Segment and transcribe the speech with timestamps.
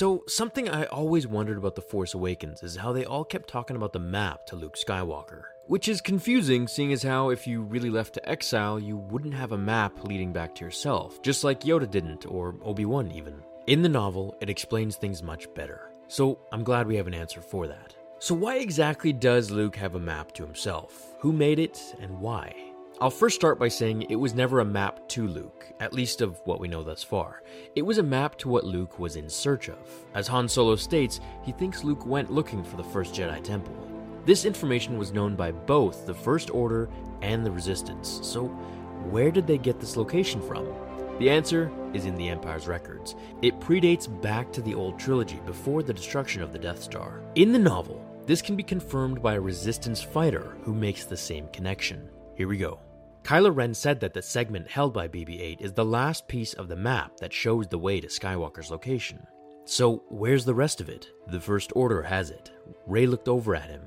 [0.00, 3.76] So, something I always wondered about The Force Awakens is how they all kept talking
[3.76, 5.42] about the map to Luke Skywalker.
[5.66, 9.52] Which is confusing, seeing as how if you really left to exile, you wouldn't have
[9.52, 13.42] a map leading back to yourself, just like Yoda didn't, or Obi Wan even.
[13.66, 15.90] In the novel, it explains things much better.
[16.08, 17.94] So, I'm glad we have an answer for that.
[18.20, 21.14] So, why exactly does Luke have a map to himself?
[21.18, 22.69] Who made it, and why?
[23.02, 26.38] I'll first start by saying it was never a map to Luke, at least of
[26.44, 27.42] what we know thus far.
[27.74, 29.78] It was a map to what Luke was in search of.
[30.12, 33.74] As Han Solo states, he thinks Luke went looking for the first Jedi Temple.
[34.26, 36.90] This information was known by both the First Order
[37.22, 38.48] and the Resistance, so
[39.08, 40.68] where did they get this location from?
[41.18, 43.14] The answer is in the Empire's records.
[43.40, 47.22] It predates back to the old trilogy before the destruction of the Death Star.
[47.34, 51.48] In the novel, this can be confirmed by a Resistance fighter who makes the same
[51.48, 52.06] connection.
[52.34, 52.78] Here we go.
[53.22, 56.68] Kylo Ren said that the segment held by BB 8 is the last piece of
[56.68, 59.26] the map that shows the way to Skywalker's location.
[59.64, 61.10] So, where's the rest of it?
[61.28, 62.50] The First Order has it.
[62.86, 63.82] Rey looked over at him.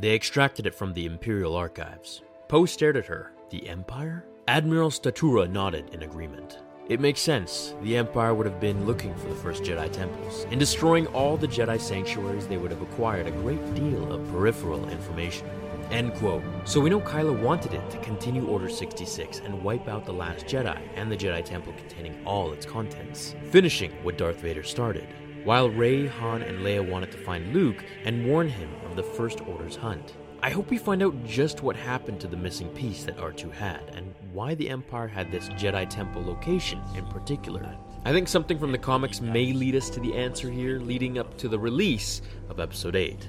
[0.00, 2.22] They extracted it from the Imperial archives.
[2.48, 3.32] Poe stared at her.
[3.50, 4.24] The Empire?
[4.48, 6.58] Admiral Statura nodded in agreement.
[6.88, 7.74] It makes sense.
[7.82, 10.44] The Empire would have been looking for the first Jedi temples.
[10.50, 14.88] In destroying all the Jedi sanctuaries, they would have acquired a great deal of peripheral
[14.88, 15.46] information.
[15.90, 16.42] End quote.
[16.64, 20.44] So we know Kylo wanted it to continue Order 66 and wipe out the last
[20.44, 25.08] Jedi and the Jedi Temple containing all its contents, finishing what Darth Vader started.
[25.44, 29.40] While Rey, Han, and Leia wanted to find Luke and warn him of the First
[29.46, 30.12] Order's hunt.
[30.42, 33.80] I hope we find out just what happened to the missing piece that R2 had,
[33.94, 37.74] and why the Empire had this Jedi Temple location in particular.
[38.04, 41.38] I think something from the comics may lead us to the answer here, leading up
[41.38, 43.28] to the release of Episode 8.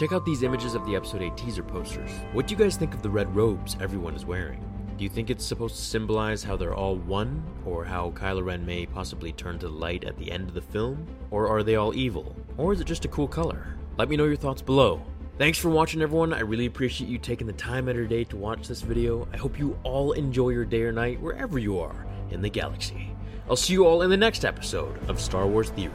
[0.00, 2.10] Check out these images of the Episode 8 teaser posters.
[2.32, 4.64] What do you guys think of the red robes everyone is wearing?
[4.96, 8.64] Do you think it's supposed to symbolize how they're all one, or how Kylo Ren
[8.64, 11.06] may possibly turn to light at the end of the film?
[11.30, 12.34] Or are they all evil?
[12.56, 13.76] Or is it just a cool color?
[13.98, 15.02] Let me know your thoughts below.
[15.36, 16.32] Thanks for watching, everyone.
[16.32, 19.28] I really appreciate you taking the time out of your day to watch this video.
[19.34, 23.14] I hope you all enjoy your day or night wherever you are in the galaxy.
[23.50, 25.92] I'll see you all in the next episode of Star Wars Theory.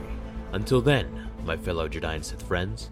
[0.51, 2.91] Until then, my fellow Jedi and Sith friends,